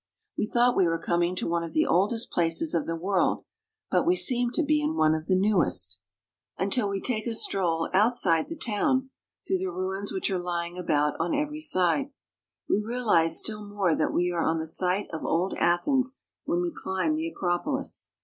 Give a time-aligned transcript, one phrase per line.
[0.35, 3.45] We thought we were coming to one of the oldest places of the world;
[3.91, 5.99] but we seem to be in one of the newest,
[6.57, 6.73] IN MODERN GREECE.
[6.73, 9.11] 385 until we take a stroll outside the town,
[9.45, 12.09] through the ruins which are lying about on every side.
[12.67, 16.73] We realize still more that we are on the site of old Athens when we
[16.75, 18.07] climb the Acropolis.